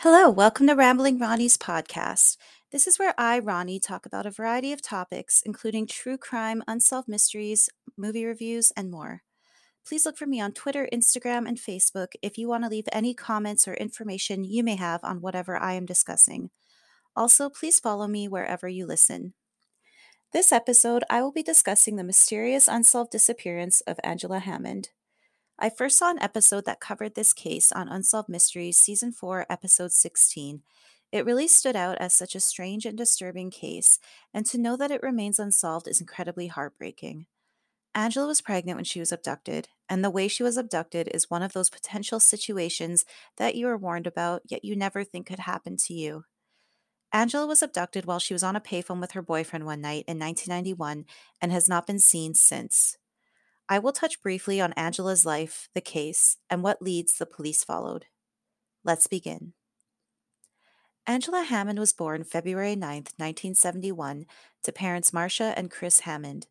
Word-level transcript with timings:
Hello, 0.00 0.28
welcome 0.28 0.66
to 0.66 0.74
Rambling 0.74 1.18
Ronnie's 1.18 1.56
podcast. 1.56 2.36
This 2.70 2.86
is 2.86 2.98
where 2.98 3.14
I, 3.16 3.38
Ronnie, 3.38 3.80
talk 3.80 4.04
about 4.04 4.26
a 4.26 4.30
variety 4.30 4.70
of 4.74 4.82
topics, 4.82 5.42
including 5.46 5.86
true 5.86 6.18
crime, 6.18 6.62
unsolved 6.68 7.08
mysteries, 7.08 7.70
movie 7.96 8.26
reviews, 8.26 8.70
and 8.76 8.90
more. 8.90 9.22
Please 9.86 10.04
look 10.04 10.18
for 10.18 10.26
me 10.26 10.38
on 10.38 10.52
Twitter, 10.52 10.86
Instagram, 10.92 11.48
and 11.48 11.56
Facebook 11.56 12.08
if 12.20 12.36
you 12.36 12.46
want 12.46 12.64
to 12.64 12.68
leave 12.68 12.84
any 12.92 13.14
comments 13.14 13.66
or 13.66 13.72
information 13.72 14.44
you 14.44 14.62
may 14.62 14.76
have 14.76 15.02
on 15.02 15.22
whatever 15.22 15.56
I 15.56 15.72
am 15.72 15.86
discussing. 15.86 16.50
Also, 17.16 17.48
please 17.48 17.80
follow 17.80 18.06
me 18.06 18.28
wherever 18.28 18.68
you 18.68 18.84
listen. 18.84 19.32
This 20.30 20.52
episode, 20.52 21.04
I 21.08 21.22
will 21.22 21.32
be 21.32 21.42
discussing 21.42 21.96
the 21.96 22.04
mysterious 22.04 22.68
unsolved 22.68 23.12
disappearance 23.12 23.80
of 23.80 23.98
Angela 24.04 24.40
Hammond. 24.40 24.90
I 25.58 25.70
first 25.70 25.96
saw 25.96 26.10
an 26.10 26.20
episode 26.20 26.66
that 26.66 26.80
covered 26.80 27.14
this 27.14 27.32
case 27.32 27.72
on 27.72 27.88
Unsolved 27.88 28.28
Mysteries, 28.28 28.78
Season 28.78 29.10
4, 29.10 29.46
Episode 29.48 29.90
16. 29.90 30.62
It 31.12 31.24
really 31.24 31.48
stood 31.48 31.74
out 31.74 31.96
as 31.96 32.12
such 32.12 32.34
a 32.34 32.40
strange 32.40 32.84
and 32.84 32.98
disturbing 32.98 33.50
case, 33.50 33.98
and 34.34 34.44
to 34.46 34.58
know 34.58 34.76
that 34.76 34.90
it 34.90 35.02
remains 35.02 35.38
unsolved 35.38 35.88
is 35.88 35.98
incredibly 35.98 36.48
heartbreaking. 36.48 37.24
Angela 37.94 38.26
was 38.26 38.42
pregnant 38.42 38.76
when 38.76 38.84
she 38.84 39.00
was 39.00 39.12
abducted, 39.12 39.68
and 39.88 40.04
the 40.04 40.10
way 40.10 40.28
she 40.28 40.42
was 40.42 40.58
abducted 40.58 41.08
is 41.14 41.30
one 41.30 41.42
of 41.42 41.54
those 41.54 41.70
potential 41.70 42.20
situations 42.20 43.06
that 43.38 43.54
you 43.54 43.66
are 43.66 43.78
warned 43.78 44.06
about, 44.06 44.42
yet 44.48 44.62
you 44.62 44.76
never 44.76 45.04
think 45.04 45.26
could 45.26 45.38
happen 45.38 45.78
to 45.78 45.94
you. 45.94 46.24
Angela 47.14 47.46
was 47.46 47.62
abducted 47.62 48.04
while 48.04 48.18
she 48.18 48.34
was 48.34 48.42
on 48.42 48.56
a 48.56 48.60
payphone 48.60 49.00
with 49.00 49.12
her 49.12 49.22
boyfriend 49.22 49.64
one 49.64 49.80
night 49.80 50.04
in 50.06 50.18
1991 50.18 51.06
and 51.40 51.50
has 51.50 51.66
not 51.66 51.86
been 51.86 51.98
seen 51.98 52.34
since. 52.34 52.98
I 53.68 53.78
will 53.78 53.92
touch 53.92 54.22
briefly 54.22 54.60
on 54.60 54.72
Angela's 54.74 55.26
life, 55.26 55.68
the 55.74 55.80
case, 55.80 56.36
and 56.48 56.62
what 56.62 56.82
leads 56.82 57.18
the 57.18 57.26
police 57.26 57.64
followed. 57.64 58.06
Let's 58.84 59.08
begin. 59.08 59.54
Angela 61.08 61.44
Hammond 61.44 61.78
was 61.78 61.92
born 61.92 62.24
February 62.24 62.74
9, 62.74 62.96
1971, 63.16 64.26
to 64.64 64.72
parents 64.72 65.12
Marcia 65.12 65.54
and 65.56 65.70
Chris 65.70 66.00
Hammond. 66.00 66.48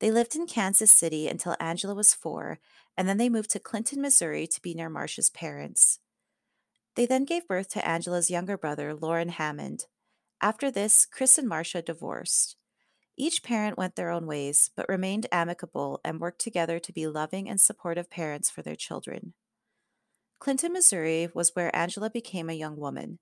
They 0.00 0.10
lived 0.10 0.36
in 0.36 0.46
Kansas 0.46 0.92
City 0.92 1.26
until 1.26 1.56
Angela 1.58 1.94
was 1.94 2.12
four, 2.12 2.60
and 2.96 3.08
then 3.08 3.16
they 3.16 3.30
moved 3.30 3.50
to 3.50 3.58
Clinton, 3.58 4.02
Missouri 4.02 4.46
to 4.46 4.60
be 4.60 4.74
near 4.74 4.90
Marcia's 4.90 5.30
parents. 5.30 6.00
They 6.96 7.06
then 7.06 7.24
gave 7.24 7.48
birth 7.48 7.70
to 7.70 7.88
Angela's 7.88 8.30
younger 8.30 8.58
brother, 8.58 8.94
Lauren 8.94 9.30
Hammond. 9.30 9.86
After 10.42 10.70
this, 10.70 11.06
Chris 11.06 11.38
and 11.38 11.48
Marcia 11.48 11.80
divorced. 11.80 12.57
Each 13.20 13.42
parent 13.42 13.76
went 13.76 13.96
their 13.96 14.10
own 14.10 14.26
ways, 14.26 14.70
but 14.76 14.88
remained 14.88 15.26
amicable 15.32 16.00
and 16.04 16.20
worked 16.20 16.40
together 16.40 16.78
to 16.78 16.92
be 16.92 17.08
loving 17.08 17.48
and 17.48 17.60
supportive 17.60 18.08
parents 18.08 18.48
for 18.48 18.62
their 18.62 18.76
children. 18.76 19.34
Clinton, 20.38 20.72
Missouri 20.72 21.28
was 21.34 21.56
where 21.56 21.74
Angela 21.74 22.10
became 22.10 22.48
a 22.48 22.54
young 22.54 22.76
woman, 22.76 23.18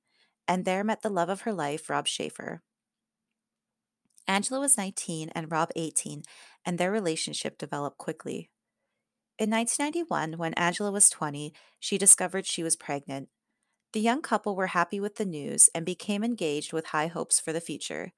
and 0.47 0.67
there 0.67 0.85
met 0.85 1.01
the 1.01 1.09
love 1.09 1.31
of 1.31 1.41
her 1.41 1.53
life, 1.53 1.89
Rob 1.89 2.07
Schaefer. 2.07 2.61
Angela 4.29 4.61
was 4.61 4.77
19 4.77 5.31
and 5.31 5.51
Rob 5.51 5.71
18, 5.75 6.25
and 6.67 6.77
their 6.77 6.93
relationship 6.93 7.57
developed 7.57 7.97
quickly. 7.97 8.51
In 9.39 9.49
1991, 9.49 10.37
when 10.37 10.53
Angela 10.55 10.93
was 10.93 11.09
20, 11.09 11.55
she 11.81 11.97
discovered 11.97 12.45
she 12.45 12.63
was 12.63 12.77
pregnant. 12.77 13.31
The 13.95 14.01
young 14.01 14.21
couple 14.21 14.57
were 14.57 14.69
happy 14.69 15.01
with 15.01 15.17
the 15.17 15.25
news 15.25 15.71
and 15.75 15.87
became 15.87 16.23
engaged 16.23 16.75
with 16.75 16.87
high 16.87 17.07
hopes 17.07 17.41
for 17.41 17.55
the 17.55 17.63
future. 17.63 18.13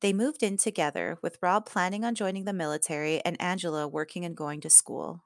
They 0.00 0.12
moved 0.14 0.42
in 0.42 0.56
together, 0.56 1.18
with 1.22 1.38
Rob 1.42 1.66
planning 1.66 2.04
on 2.04 2.14
joining 2.14 2.44
the 2.44 2.52
military 2.52 3.20
and 3.24 3.40
Angela 3.40 3.86
working 3.86 4.24
and 4.24 4.36
going 4.36 4.60
to 4.62 4.70
school. 4.70 5.24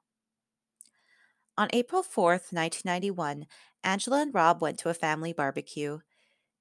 On 1.57 1.69
April 1.71 2.03
4th, 2.03 2.51
1991, 2.51 3.45
Angela 3.83 4.21
and 4.21 4.33
Rob 4.33 4.61
went 4.61 4.77
to 4.79 4.89
a 4.89 4.93
family 4.93 5.31
barbecue. 5.31 5.99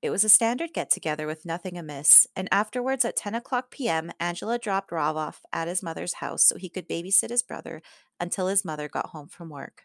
It 0.00 0.10
was 0.10 0.22
a 0.22 0.28
standard 0.28 0.72
get 0.72 0.90
together 0.90 1.26
with 1.26 1.44
nothing 1.44 1.76
amiss, 1.76 2.28
and 2.36 2.48
afterwards 2.52 3.04
at 3.04 3.16
10 3.16 3.34
o'clock 3.34 3.72
p.m., 3.72 4.12
Angela 4.20 4.58
dropped 4.58 4.92
Rob 4.92 5.16
off 5.16 5.42
at 5.52 5.66
his 5.66 5.82
mother's 5.82 6.14
house 6.14 6.44
so 6.44 6.56
he 6.56 6.68
could 6.68 6.88
babysit 6.88 7.30
his 7.30 7.42
brother 7.42 7.82
until 8.20 8.46
his 8.46 8.64
mother 8.64 8.88
got 8.88 9.06
home 9.06 9.26
from 9.26 9.48
work. 9.48 9.84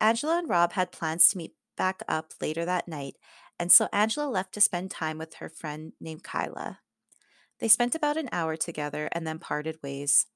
Angela 0.00 0.38
and 0.38 0.48
Rob 0.48 0.72
had 0.72 0.90
plans 0.90 1.28
to 1.28 1.38
meet 1.38 1.54
back 1.76 2.02
up 2.08 2.32
later 2.40 2.64
that 2.64 2.88
night, 2.88 3.14
and 3.60 3.70
so 3.70 3.88
Angela 3.92 4.26
left 4.28 4.52
to 4.54 4.60
spend 4.60 4.90
time 4.90 5.18
with 5.18 5.34
her 5.34 5.48
friend 5.48 5.92
named 6.00 6.24
Kyla. 6.24 6.80
They 7.62 7.68
spent 7.68 7.94
about 7.94 8.18
an 8.18 8.28
hour 8.32 8.56
together 8.56 9.08
and 9.12 9.26
then 9.26 9.38
parted 9.38 9.82
ways. 9.84 10.26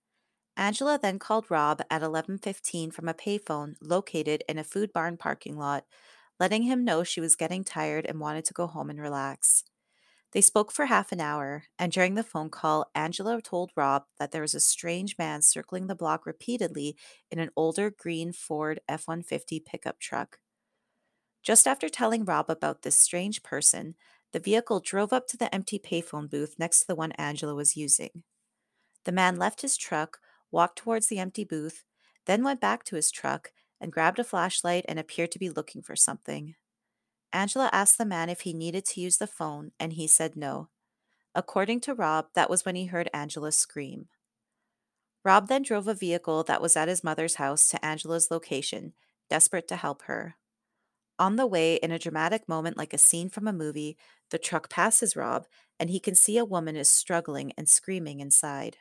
Angela 0.57 0.99
then 1.03 1.19
called 1.19 1.51
Rob 1.51 1.83
at 1.91 2.03
11:15 2.03 2.93
from 2.93 3.09
a 3.09 3.15
payphone 3.15 3.77
located 3.83 4.45
in 4.49 4.59
a 4.59 4.65
food 4.65 4.93
barn 4.93 5.17
parking 5.17 5.59
lot, 5.59 5.87
letting 6.41 6.63
him 6.63 6.85
know 6.85 7.05
she 7.05 7.21
was 7.21 7.37
getting 7.37 7.65
tired 7.65 8.07
and 8.07 8.21
wanted 8.21 8.45
to 8.45 8.55
go 8.55 8.69
home 8.69 8.91
and 8.91 9.01
relax. 9.01 9.65
They 10.33 10.41
spoke 10.41 10.71
for 10.71 10.87
half 10.87 11.13
an 11.13 11.21
hour, 11.21 11.65
and 11.81 11.91
during 11.91 12.15
the 12.15 12.23
phone 12.23 12.49
call, 12.49 12.91
Angela 12.95 13.43
told 13.43 13.73
Rob 13.77 14.05
that 14.19 14.31
there 14.31 14.43
was 14.43 14.55
a 14.55 14.61
strange 14.61 15.19
man 15.19 15.43
circling 15.43 15.89
the 15.89 15.97
block 15.97 16.27
repeatedly 16.27 16.97
in 17.31 17.41
an 17.41 17.51
older 17.57 17.91
green 17.91 18.33
Ford 18.33 18.81
F 18.89 19.09
150 19.09 19.59
pickup 19.61 19.99
truck. 19.99 20.39
Just 21.43 21.67
after 21.67 21.89
telling 21.89 22.25
Rob 22.25 22.51
about 22.51 22.83
this 22.83 23.01
strange 23.01 23.43
person, 23.43 23.95
the 24.37 24.41
vehicle 24.41 24.81
drove 24.81 25.15
up 25.15 25.27
to 25.27 25.39
the 25.39 25.55
empty 25.55 25.79
payphone 25.79 26.29
booth 26.29 26.57
next 26.59 26.81
to 26.81 26.87
the 26.87 26.95
one 26.95 27.13
Angela 27.13 27.55
was 27.55 27.75
using. 27.75 28.23
The 29.07 29.13
man 29.13 29.39
left 29.39 29.63
his 29.63 29.79
truck, 29.79 30.19
walked 30.51 30.77
towards 30.77 31.07
the 31.07 31.19
empty 31.19 31.43
booth, 31.43 31.85
then 32.27 32.45
went 32.45 32.61
back 32.61 32.85
to 32.85 32.97
his 32.97 33.11
truck 33.11 33.51
and 33.81 33.91
grabbed 33.91 34.19
a 34.19 34.25
flashlight 34.25 34.85
and 34.89 34.99
appeared 34.99 35.33
to 35.33 35.39
be 35.39 35.49
looking 35.49 35.81
for 35.81 35.97
something. 35.97 36.55
Angela 37.33 37.71
asked 37.73 37.97
the 37.97 38.05
man 38.05 38.29
if 38.29 38.43
he 38.43 38.53
needed 38.53 38.85
to 38.85 39.01
use 39.01 39.17
the 39.17 39.27
phone, 39.27 39.71
and 39.81 39.95
he 39.95 40.07
said 40.07 40.37
no. 40.37 40.69
According 41.35 41.81
to 41.81 41.95
Rob, 41.95 42.27
that 42.35 42.51
was 42.51 42.63
when 42.63 42.77
he 42.77 42.85
heard 42.85 43.09
Angela 43.15 43.53
scream. 43.53 44.09
Rob 45.25 45.49
then 45.49 45.63
drove 45.63 45.89
a 45.89 45.95
vehicle 45.95 46.43
that 46.43 46.61
was 46.61 46.77
at 46.77 46.89
his 46.89 47.03
mother's 47.03 47.37
house 47.37 47.69
to 47.69 47.83
Angela's 47.83 48.31
location, 48.31 48.93
desperate 49.31 49.67
to 49.69 49.77
help 49.77 50.03
her. 50.03 50.37
On 51.19 51.37
the 51.37 51.47
way, 51.47 51.77
in 51.77 51.91
a 51.91 51.99
dramatic 51.99 52.49
moment 52.49 52.77
like 52.77 52.93
a 52.95 52.99
scene 52.99 53.29
from 53.29 53.47
a 53.47 53.53
movie, 53.53 53.99
the 54.31 54.39
truck 54.39 54.71
passes 54.71 55.17
Rob, 55.17 55.47
and 55.79 55.91
he 55.91 56.01
can 56.01 56.15
see 56.15 56.39
a 56.39 56.45
woman 56.45 56.77
is 56.77 56.89
struggling 56.91 57.53
and 57.57 57.69
screaming 57.69 58.21
inside. 58.21 58.79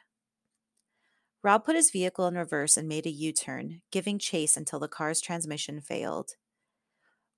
Rob 1.44 1.64
put 1.64 1.76
his 1.78 1.92
vehicle 1.92 2.28
in 2.28 2.36
reverse 2.36 2.76
and 2.76 2.90
made 2.90 3.06
a 3.06 3.10
U 3.10 3.32
turn, 3.32 3.82
giving 3.92 4.20
chase 4.20 4.58
until 4.58 4.80
the 4.80 4.90
car's 4.90 5.22
transmission 5.22 5.80
failed. 5.80 6.36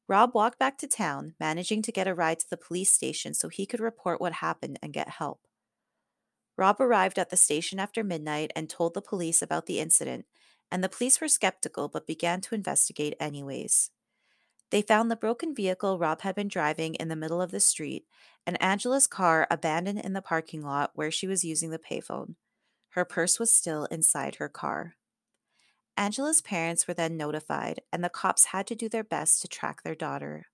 Rob 0.07 0.33
walked 0.33 0.57
back 0.57 0.77
to 0.79 0.87
town, 0.87 1.35
managing 1.39 1.81
to 1.83 1.91
get 1.91 2.07
a 2.07 2.15
ride 2.15 2.39
to 2.39 2.49
the 2.49 2.57
police 2.57 2.89
station 2.91 3.35
so 3.35 3.47
he 3.47 3.67
could 3.67 3.79
report 3.79 4.19
what 4.19 4.33
happened 4.33 4.79
and 4.81 4.91
get 4.91 5.07
help. 5.07 5.47
Rob 6.57 6.81
arrived 6.81 7.17
at 7.17 7.29
the 7.29 7.37
station 7.37 7.79
after 7.79 8.03
midnight 8.03 8.51
and 8.53 8.69
told 8.69 8.93
the 8.93 9.01
police 9.01 9.41
about 9.41 9.65
the 9.65 9.79
incident, 9.79 10.25
and 10.69 10.83
the 10.83 10.89
police 10.89 11.21
were 11.21 11.29
skeptical 11.29 11.87
but 11.87 12.05
began 12.05 12.41
to 12.41 12.55
investigate 12.55 13.15
anyways. 13.17 13.91
They 14.69 14.81
found 14.81 15.09
the 15.09 15.15
broken 15.15 15.55
vehicle 15.55 15.97
Rob 15.97 16.21
had 16.21 16.35
been 16.35 16.49
driving 16.49 16.95
in 16.95 17.07
the 17.07 17.15
middle 17.15 17.41
of 17.41 17.51
the 17.51 17.59
street 17.59 18.05
and 18.47 18.61
Angela's 18.61 19.07
car 19.07 19.45
abandoned 19.51 19.99
in 19.99 20.13
the 20.13 20.21
parking 20.21 20.61
lot 20.61 20.91
where 20.93 21.11
she 21.11 21.27
was 21.27 21.43
using 21.43 21.69
the 21.69 21.77
payphone. 21.77 22.35
Her 22.91 23.03
purse 23.03 23.39
was 23.39 23.53
still 23.53 23.85
inside 23.85 24.35
her 24.35 24.47
car. 24.47 24.95
Angela's 25.97 26.41
parents 26.41 26.87
were 26.87 26.93
then 26.93 27.17
notified, 27.17 27.81
and 27.91 28.03
the 28.03 28.09
cops 28.09 28.45
had 28.45 28.65
to 28.67 28.75
do 28.75 28.87
their 28.87 29.03
best 29.03 29.41
to 29.41 29.47
track 29.47 29.83
their 29.83 29.95
daughter. 29.95 30.45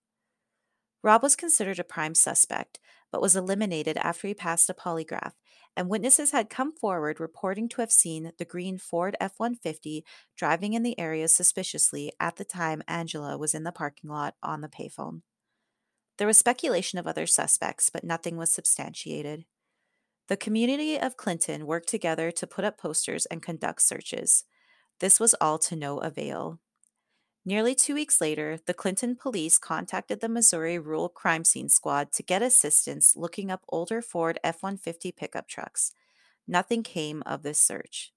Rob 1.03 1.22
was 1.22 1.35
considered 1.35 1.80
a 1.80 1.84
prime 1.84 2.16
suspect, 2.16 2.80
but 3.13 3.22
was 3.22 3.35
eliminated 3.35 3.96
after 3.97 4.28
he 4.28 4.34
passed 4.34 4.72
a 4.72 4.74
polygraph, 4.74 5.34
and 5.78 5.88
witnesses 5.88 6.31
had 6.31 6.50
come 6.50 6.74
forward 6.75 7.19
reporting 7.19 7.69
to 7.69 7.79
have 7.79 7.91
seen 7.91 8.31
the 8.39 8.44
green 8.44 8.80
Ford 8.80 9.15
F 9.21 9.33
150 9.38 10.04
driving 10.36 10.74
in 10.74 10.81
the 10.81 11.00
area 11.00 11.27
suspiciously 11.27 12.12
at 12.19 12.38
the 12.38 12.44
time 12.44 12.81
Angela 12.88 13.38
was 13.38 13.54
in 13.54 13.65
the 13.65 13.71
parking 13.71 14.10
lot 14.10 14.33
on 14.42 14.62
the 14.62 14.68
payphone. 14.68 15.21
There 16.18 16.25
was 16.25 16.39
speculation 16.39 16.98
of 16.98 17.06
other 17.06 17.27
suspects, 17.27 17.92
but 17.92 18.04
nothing 18.04 18.36
was 18.36 18.51
substantiated. 18.51 19.45
The 20.27 20.36
community 20.36 21.00
of 21.00 21.16
Clinton 21.16 21.68
worked 21.68 21.89
together 21.89 22.31
to 22.31 22.48
put 22.48 22.66
up 22.66 22.80
posters 22.80 23.27
and 23.27 23.44
conduct 23.44 23.83
searches. 23.83 24.44
This 25.00 25.19
was 25.19 25.36
all 25.39 25.59
to 25.59 25.75
no 25.75 26.00
avail. 26.00 26.59
Nearly 27.45 27.75
two 27.75 27.94
weeks 27.94 28.22
later, 28.22 28.57
the 28.66 28.74
Clinton 28.74 29.18
police 29.18 29.57
contacted 29.57 30.22
the 30.22 30.30
Missouri 30.30 30.80
Rural 30.80 31.10
Crime 31.10 31.44
Scene 31.44 31.68
Squad 31.68 32.13
to 32.13 32.24
get 32.24 32.42
assistance 32.42 33.18
looking 33.18 33.51
up 33.51 33.66
older 33.68 34.01
Ford 34.01 34.40
F 34.45 34.63
150 34.63 35.12
pickup 35.12 35.50
trucks. 35.50 35.92
Nothing 36.48 36.84
came 36.84 37.22
of 37.25 37.44
this 37.44 37.60
search. 37.60 38.13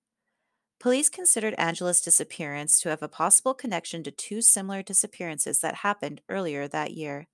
Police 0.78 1.08
considered 1.08 1.54
Angela's 1.58 2.00
disappearance 2.00 2.78
to 2.80 2.90
have 2.90 3.02
a 3.02 3.08
possible 3.08 3.54
connection 3.54 4.04
to 4.04 4.12
two 4.12 4.40
similar 4.42 4.82
disappearances 4.82 5.60
that 5.60 5.76
happened 5.76 6.20
earlier 6.28 6.68
that 6.68 6.92
year. 6.92 7.26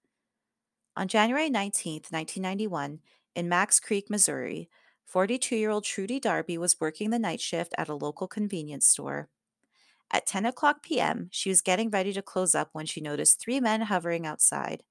On 0.96 1.08
January 1.08 1.50
19, 1.50 1.94
1991, 2.08 3.00
in 3.34 3.48
Macks 3.48 3.80
Creek, 3.80 4.08
Missouri, 4.08 4.70
42 5.04 5.56
year 5.56 5.70
old 5.70 5.84
Trudy 5.84 6.18
Darby 6.18 6.56
was 6.56 6.80
working 6.80 7.10
the 7.10 7.18
night 7.18 7.40
shift 7.40 7.74
at 7.76 7.88
a 7.88 7.94
local 7.94 8.26
convenience 8.26 8.86
store. 8.86 9.28
At 10.12 10.26
10 10.26 10.44
o'clock 10.44 10.82
p.m., 10.82 11.28
she 11.32 11.48
was 11.48 11.62
getting 11.62 11.88
ready 11.88 12.12
to 12.12 12.22
close 12.22 12.54
up 12.54 12.68
when 12.72 12.84
she 12.84 13.00
noticed 13.00 13.40
three 13.40 13.60
men 13.60 13.82
hovering 13.82 14.26
outside. 14.26 14.82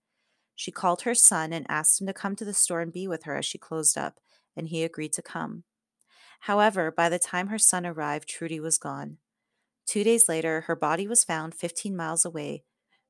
She 0.55 0.71
called 0.71 1.03
her 1.03 1.13
son 1.13 1.53
and 1.53 1.65
asked 1.69 2.01
him 2.01 2.07
to 2.07 2.13
come 2.13 2.35
to 2.35 2.45
the 2.45 2.53
store 2.53 2.81
and 2.81 2.91
be 2.91 3.07
with 3.07 3.23
her 3.23 3.37
as 3.37 3.45
she 3.45 3.57
closed 3.57 3.97
up, 3.97 4.19
and 4.55 4.67
he 4.67 4.83
agreed 4.83 5.13
to 5.13 5.21
come. 5.21 5.63
However, 6.41 6.91
by 6.91 7.07
the 7.07 7.19
time 7.19 7.47
her 7.47 7.59
son 7.59 7.85
arrived, 7.85 8.27
Trudy 8.27 8.59
was 8.59 8.79
gone. 8.79 9.17
Two 9.85 10.03
days 10.03 10.27
later, 10.27 10.61
her 10.61 10.75
body 10.75 11.07
was 11.07 11.23
found 11.23 11.53
15 11.53 11.95
miles 11.95 12.25
away, 12.25 12.63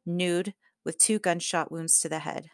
nude, 0.06 0.54
with 0.84 0.98
two 0.98 1.20
gunshot 1.20 1.72
wounds 1.72 2.00
to 2.00 2.10
the 2.10 2.20
head. 2.20 2.50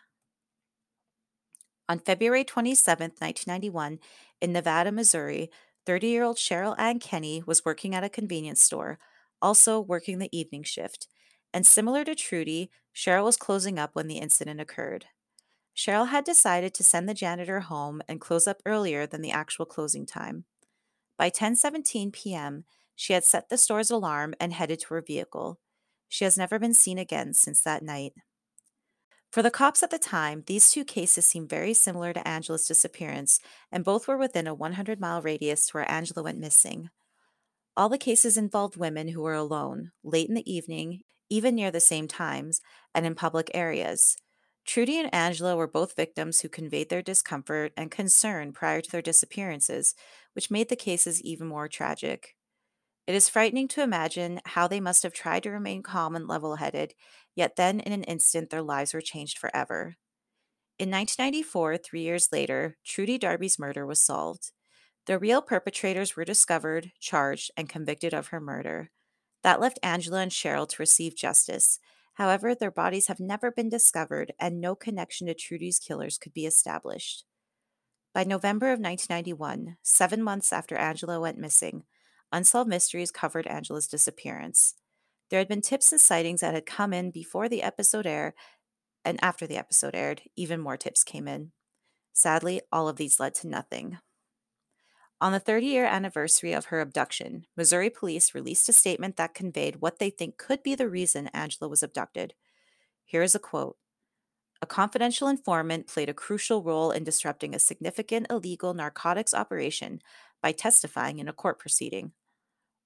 On 1.90 2.00
February 2.00 2.44
27, 2.44 3.12
1991, 3.18 4.00
in 4.42 4.52
Nevada, 4.52 4.92
Missouri, 4.92 5.50
30 5.86 6.08
year 6.08 6.24
old 6.24 6.38
Cheryl 6.38 6.76
Ann 6.78 7.00
Kenney 7.00 7.42
was 7.46 7.64
working 7.64 7.96
at 7.96 8.04
a 8.04 8.10
convenience 8.10 8.62
store, 8.62 9.00
also 9.42 9.80
working 9.80 10.20
the 10.20 10.36
evening 10.38 10.64
shift. 10.64 11.08
And 11.54 11.66
similar 11.66 12.04
to 12.04 12.16
Trudy, 12.16 12.70
Cheryl 12.94 13.26
was 13.26 13.38
closing 13.38 13.80
up 13.80 13.92
when 13.94 14.08
the 14.08 14.18
incident 14.18 14.60
occurred. 14.60 15.06
Cheryl 15.76 16.10
had 16.10 16.24
decided 16.24 16.74
to 16.74 16.84
send 16.84 17.08
the 17.08 17.14
janitor 17.14 17.62
home 17.62 18.02
and 18.08 18.20
close 18.20 18.48
up 18.48 18.62
earlier 18.66 19.06
than 19.06 19.22
the 19.22 19.32
actual 19.32 19.66
closing 19.66 20.06
time. 20.06 20.46
By 21.18 21.30
10:17 21.30 22.12
p.m., 22.12 22.66
she 22.96 23.14
had 23.14 23.24
set 23.24 23.50
the 23.50 23.58
store's 23.58 23.92
alarm 23.92 24.34
and 24.40 24.54
headed 24.54 24.80
to 24.82 24.94
her 24.96 25.02
vehicle. 25.02 25.60
She 26.10 26.24
has 26.24 26.38
never 26.38 26.60
been 26.60 26.74
seen 26.74 26.98
again 26.98 27.34
since 27.34 27.62
that 27.62 27.84
night. 27.84 28.14
For 29.32 29.42
the 29.42 29.52
cops 29.52 29.84
at 29.84 29.90
the 29.90 30.00
time, 30.00 30.44
these 30.48 30.70
two 30.70 30.84
cases 30.84 31.26
seemed 31.26 31.50
very 31.50 31.74
similar 31.74 32.12
to 32.12 32.28
Angela's 32.28 32.68
disappearance, 32.68 33.40
and 33.72 33.86
both 33.86 34.08
were 34.08 34.18
within 34.18 34.48
a 34.48 34.54
100 34.54 35.00
mile 35.00 35.22
radius 35.22 35.68
to 35.68 35.78
where 35.78 35.90
Angela 35.92 36.24
went 36.24 36.40
missing. 36.40 36.90
All 37.78 37.90
the 37.90 37.98
cases 37.98 38.38
involved 38.38 38.76
women 38.76 39.10
who 39.10 39.22
were 39.22 39.34
alone, 39.34 39.92
late 40.04 40.28
in 40.28 40.36
the 40.36 40.52
evening, 40.52 41.04
even 41.30 41.56
near 41.56 41.72
the 41.72 41.80
same 41.80 42.10
times, 42.10 42.60
and 42.94 43.06
in 43.06 43.16
public 43.16 43.52
areas. 43.54 44.18
Trudy 44.66 45.00
and 45.00 45.14
Angela 45.16 45.56
were 45.56 45.68
both 45.68 45.96
victims 45.96 46.42
who 46.42 46.50
conveyed 46.50 46.90
their 46.90 47.02
discomfort 47.04 47.74
and 47.78 47.92
concern 47.92 48.52
prior 48.52 48.82
to 48.82 48.92
their 48.92 49.02
disappearances, 49.02 49.96
which 50.34 50.52
made 50.52 50.70
the 50.70 50.76
cases 50.76 51.22
even 51.22 51.48
more 51.48 51.70
tragic. 51.70 52.36
It 53.08 53.16
is 53.16 53.30
frightening 53.30 53.68
to 53.70 53.84
imagine 53.84 54.42
how 54.46 54.68
they 54.68 54.82
must 54.82 55.04
have 55.04 55.14
tried 55.14 55.44
to 55.44 55.52
remain 55.52 55.84
calm 55.84 56.16
and 56.16 56.28
level 56.28 56.58
headed, 56.58 56.96
yet 57.36 57.56
then 57.58 57.80
in 57.80 57.94
an 57.94 58.04
instant 58.04 58.50
their 58.50 58.64
lives 58.64 58.94
were 58.94 59.02
changed 59.02 59.40
forever. 59.40 59.98
In 60.80 60.90
1994, 60.90 61.78
three 61.78 62.04
years 62.04 62.32
later, 62.32 62.78
Trudy 62.86 63.18
Darby's 63.18 63.60
murder 63.60 63.86
was 63.86 64.04
solved. 64.04 64.52
The 65.08 65.18
real 65.18 65.42
perpetrators 65.42 66.18
were 66.18 66.26
discovered, 66.26 66.92
charged, 67.00 67.50
and 67.56 67.70
convicted 67.70 68.14
of 68.14 68.28
her 68.28 68.42
murder. 68.42 68.92
That 69.42 69.62
left 69.62 69.80
Angela 69.82 70.20
and 70.20 70.32
Cheryl 70.32 70.68
to 70.68 70.76
receive 70.80 71.16
justice. 71.16 71.80
However, 72.16 72.54
their 72.54 72.72
bodies 72.72 73.08
have 73.08 73.20
never 73.20 73.50
been 73.50 73.70
discovered, 73.70 74.34
and 74.38 74.60
no 74.60 74.76
connection 74.76 75.28
to 75.28 75.34
Trudy's 75.34 75.80
killers 75.80 76.18
could 76.18 76.34
be 76.34 76.46
established. 76.46 77.24
By 78.14 78.26
November 78.26 78.68
of 78.68 78.82
1991, 78.82 79.78
seven 79.82 80.22
months 80.22 80.52
after 80.52 80.76
Angela 80.76 81.22
went 81.22 81.38
missing, 81.38 81.84
Unsolved 82.34 82.70
Mysteries 82.70 83.12
covered 83.12 83.48
Angela's 83.48 83.88
disappearance. 83.88 84.74
There 85.30 85.40
had 85.40 85.48
been 85.48 85.62
tips 85.62 85.94
and 85.94 86.02
sightings 86.02 86.42
that 86.42 86.54
had 86.54 86.66
come 86.66 86.92
in 86.92 87.12
before 87.12 87.48
the 87.48 87.64
episode 87.64 88.06
aired, 88.06 88.34
and 89.06 89.24
after 89.24 89.48
the 89.48 89.58
episode 89.58 89.96
aired, 89.96 90.24
even 90.36 90.60
more 90.60 90.76
tips 90.76 91.06
came 91.06 91.30
in. 91.30 91.54
Sadly, 92.12 92.60
all 92.74 92.90
of 92.90 92.98
these 92.98 93.22
led 93.22 93.36
to 93.36 93.48
nothing. 93.48 94.00
On 95.20 95.32
the 95.32 95.40
30 95.40 95.66
year 95.66 95.86
anniversary 95.86 96.54
of 96.54 96.66
her 96.66 96.80
abduction, 96.80 97.48
Missouri 97.56 97.90
police 97.90 98.36
released 98.36 98.70
a 98.70 98.74
statement 98.74 99.18
that 99.18 99.34
conveyed 99.34 99.78
what 99.78 99.98
they 99.98 100.12
think 100.12 100.38
could 100.38 100.62
be 100.62 100.76
the 100.76 100.88
reason 100.88 101.28
Angela 101.30 101.68
was 101.68 101.82
abducted. 101.82 102.36
Here 103.04 103.24
is 103.24 103.34
a 103.34 103.40
quote 103.40 103.78
A 104.62 104.68
confidential 104.68 105.28
informant 105.28 105.88
played 105.88 106.10
a 106.10 106.14
crucial 106.14 106.62
role 106.62 106.92
in 106.92 107.04
disrupting 107.04 107.56
a 107.56 107.60
significant 107.60 108.28
illegal 108.30 108.76
narcotics 108.76 109.34
operation 109.34 110.02
by 110.40 110.52
testifying 110.52 111.18
in 111.18 111.28
a 111.28 111.34
court 111.34 111.58
proceeding. 111.58 112.12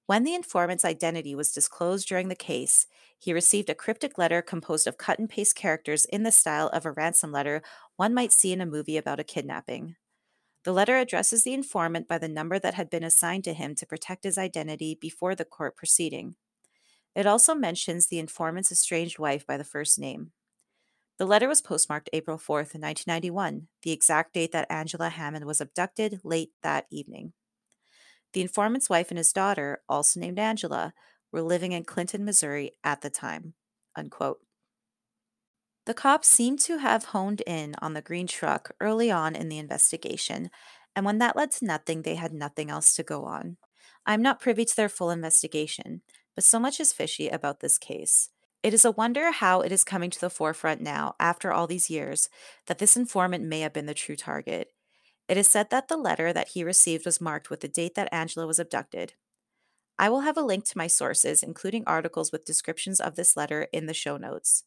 When 0.06 0.24
the 0.24 0.34
informant's 0.34 0.86
identity 0.86 1.34
was 1.34 1.52
disclosed 1.52 2.08
during 2.08 2.28
the 2.28 2.34
case, 2.34 2.86
he 3.18 3.34
received 3.34 3.68
a 3.68 3.74
cryptic 3.74 4.16
letter 4.16 4.40
composed 4.40 4.86
of 4.86 4.96
cut 4.96 5.18
and 5.18 5.28
paste 5.28 5.54
characters 5.54 6.06
in 6.06 6.22
the 6.22 6.32
style 6.32 6.68
of 6.68 6.86
a 6.86 6.92
ransom 6.92 7.30
letter 7.30 7.62
one 7.96 8.14
might 8.14 8.32
see 8.32 8.52
in 8.52 8.62
a 8.62 8.66
movie 8.66 8.96
about 8.96 9.20
a 9.20 9.24
kidnapping. 9.24 9.96
The 10.64 10.72
letter 10.72 10.96
addresses 10.96 11.42
the 11.42 11.54
informant 11.54 12.06
by 12.06 12.18
the 12.18 12.28
number 12.28 12.58
that 12.58 12.74
had 12.74 12.88
been 12.88 13.02
assigned 13.02 13.44
to 13.44 13.52
him 13.52 13.74
to 13.74 13.86
protect 13.86 14.24
his 14.24 14.38
identity 14.38 14.96
before 15.00 15.34
the 15.34 15.44
court 15.44 15.76
proceeding. 15.76 16.36
It 17.14 17.26
also 17.26 17.54
mentions 17.54 18.06
the 18.06 18.18
informant's 18.18 18.72
estranged 18.72 19.18
wife 19.18 19.46
by 19.46 19.56
the 19.56 19.64
first 19.64 19.98
name. 19.98 20.32
The 21.18 21.26
letter 21.26 21.48
was 21.48 21.60
postmarked 21.60 22.10
April 22.12 22.38
4th, 22.38 22.74
1991, 22.74 23.68
the 23.82 23.92
exact 23.92 24.34
date 24.34 24.52
that 24.52 24.70
Angela 24.70 25.08
Hammond 25.08 25.44
was 25.44 25.60
abducted 25.60 26.20
late 26.24 26.50
that 26.62 26.86
evening. 26.90 27.32
The 28.32 28.40
informant's 28.40 28.88
wife 28.88 29.10
and 29.10 29.18
his 29.18 29.32
daughter, 29.32 29.82
also 29.88 30.18
named 30.18 30.38
Angela, 30.38 30.94
were 31.30 31.42
living 31.42 31.72
in 31.72 31.84
Clinton, 31.84 32.24
Missouri 32.24 32.72
at 32.82 33.02
the 33.02 33.10
time. 33.10 33.54
Unquote. 33.94 34.38
The 35.84 35.94
cops 35.94 36.28
seemed 36.28 36.60
to 36.60 36.78
have 36.78 37.06
honed 37.06 37.42
in 37.46 37.74
on 37.82 37.94
the 37.94 38.02
green 38.02 38.26
truck 38.28 38.70
early 38.80 39.10
on 39.10 39.34
in 39.34 39.48
the 39.48 39.58
investigation, 39.58 40.50
and 40.94 41.04
when 41.04 41.18
that 41.18 41.36
led 41.36 41.50
to 41.52 41.64
nothing, 41.64 42.02
they 42.02 42.14
had 42.14 42.32
nothing 42.32 42.70
else 42.70 42.94
to 42.94 43.02
go 43.02 43.24
on. 43.24 43.56
I'm 44.06 44.22
not 44.22 44.40
privy 44.40 44.64
to 44.64 44.76
their 44.76 44.88
full 44.88 45.10
investigation, 45.10 46.02
but 46.34 46.44
so 46.44 46.60
much 46.60 46.78
is 46.78 46.92
fishy 46.92 47.28
about 47.28 47.60
this 47.60 47.78
case. 47.78 48.30
It 48.62 48.72
is 48.72 48.84
a 48.84 48.92
wonder 48.92 49.32
how 49.32 49.60
it 49.60 49.72
is 49.72 49.82
coming 49.82 50.10
to 50.10 50.20
the 50.20 50.30
forefront 50.30 50.80
now, 50.80 51.16
after 51.18 51.52
all 51.52 51.66
these 51.66 51.90
years, 51.90 52.28
that 52.66 52.78
this 52.78 52.96
informant 52.96 53.44
may 53.44 53.60
have 53.60 53.72
been 53.72 53.86
the 53.86 53.94
true 53.94 54.14
target. 54.14 54.68
It 55.28 55.36
is 55.36 55.48
said 55.48 55.70
that 55.70 55.88
the 55.88 55.96
letter 55.96 56.32
that 56.32 56.50
he 56.50 56.62
received 56.62 57.04
was 57.04 57.20
marked 57.20 57.50
with 57.50 57.60
the 57.60 57.68
date 57.68 57.96
that 57.96 58.12
Angela 58.12 58.46
was 58.46 58.60
abducted. 58.60 59.14
I 59.98 60.10
will 60.10 60.20
have 60.20 60.36
a 60.36 60.42
link 60.42 60.64
to 60.66 60.78
my 60.78 60.86
sources, 60.86 61.42
including 61.42 61.82
articles 61.86 62.30
with 62.30 62.44
descriptions 62.44 63.00
of 63.00 63.16
this 63.16 63.36
letter, 63.36 63.68
in 63.72 63.86
the 63.86 63.94
show 63.94 64.16
notes. 64.16 64.64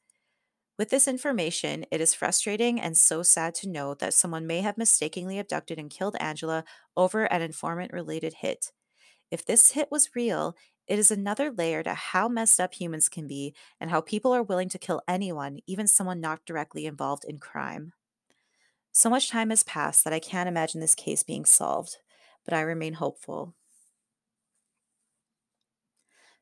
With 0.78 0.90
this 0.90 1.08
information, 1.08 1.86
it 1.92 2.02
is 2.02 2.14
frustrating 2.14 2.80
and 2.80 2.98
so 2.98 3.24
sad 3.24 3.56
to 3.56 3.70
know 3.70 3.94
that 3.96 4.14
someone 4.14 4.48
may 4.48 4.62
have 4.62 4.78
mistakenly 4.78 5.40
abducted 5.40 5.80
and 5.80 5.90
killed 5.90 6.16
Angela 6.20 6.66
over 6.98 7.26
an 7.26 7.42
informant 7.42 7.94
related 7.94 8.36
hit. 8.36 8.72
If 9.32 9.46
this 9.46 9.72
hit 9.72 9.92
was 9.92 10.16
real, 10.16 10.56
it 10.88 11.00
is 11.00 11.12
another 11.12 11.52
layer 11.52 11.84
to 11.84 11.94
how 11.94 12.28
messed 12.30 12.60
up 12.60 12.74
humans 12.76 13.10
can 13.10 13.28
be 13.28 13.56
and 13.80 13.90
how 13.90 14.02
people 14.02 14.34
are 14.34 14.44
willing 14.44 14.70
to 14.70 14.80
kill 14.80 15.02
anyone, 15.08 15.60
even 15.68 15.88
someone 15.88 16.22
not 16.22 16.46
directly 16.46 16.86
involved 16.86 17.26
in 17.26 17.40
crime. 17.40 17.94
So 18.92 19.10
much 19.10 19.30
time 19.30 19.52
has 19.52 19.64
passed 19.64 20.04
that 20.04 20.14
I 20.14 20.20
can't 20.20 20.50
imagine 20.50 20.82
this 20.82 20.96
case 20.96 21.22
being 21.24 21.46
solved, 21.46 21.98
but 22.46 22.54
I 22.54 22.62
remain 22.62 22.94
hopeful. 22.94 23.54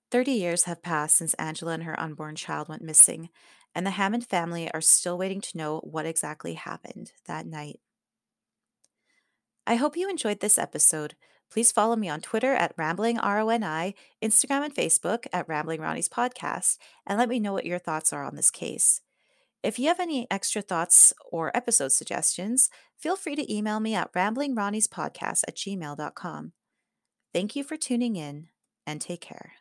30 0.09 0.31
years 0.31 0.63
have 0.63 0.81
passed 0.81 1.15
since 1.15 1.33
Angela 1.35 1.73
and 1.73 1.83
her 1.83 1.99
unborn 1.99 2.35
child 2.35 2.69
went 2.69 2.81
missing, 2.81 3.29
and 3.75 3.85
the 3.85 3.91
Hammond 3.91 4.25
family 4.25 4.71
are 4.73 4.81
still 4.81 5.17
waiting 5.17 5.41
to 5.41 5.57
know 5.57 5.79
what 5.79 6.05
exactly 6.05 6.53
happened 6.53 7.11
that 7.25 7.45
night. 7.45 7.79
I 9.65 9.75
hope 9.75 9.97
you 9.97 10.09
enjoyed 10.09 10.39
this 10.39 10.57
episode. 10.57 11.15
Please 11.51 11.71
follow 11.71 11.95
me 11.95 12.09
on 12.09 12.21
Twitter 12.21 12.53
at 12.53 12.75
RamblingRONI, 12.77 13.93
Instagram 14.23 14.65
and 14.65 14.75
Facebook 14.75 15.25
at 15.31 15.47
Rambling 15.47 15.81
Ronnie's 15.81 16.09
Podcast, 16.09 16.77
and 17.05 17.17
let 17.17 17.29
me 17.29 17.39
know 17.39 17.53
what 17.53 17.65
your 17.65 17.79
thoughts 17.79 18.11
are 18.11 18.23
on 18.23 18.35
this 18.35 18.51
case. 18.51 19.01
If 19.61 19.79
you 19.79 19.87
have 19.87 19.99
any 19.99 20.27
extra 20.29 20.61
thoughts 20.61 21.13
or 21.31 21.55
episode 21.55 21.93
suggestions, 21.93 22.69
feel 22.97 23.15
free 23.15 23.35
to 23.35 23.53
email 23.53 23.79
me 23.79 23.95
at 23.95 24.11
ramblingronniespodcast 24.13 25.43
at 25.47 25.55
gmail.com. 25.55 26.51
Thank 27.33 27.55
you 27.55 27.63
for 27.63 27.77
tuning 27.77 28.15
in 28.17 28.49
and 28.85 28.99
take 28.99 29.21
care. 29.21 29.53